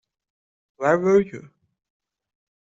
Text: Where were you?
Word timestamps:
Where 0.77 0.97
were 0.97 1.19
you? 1.21 1.51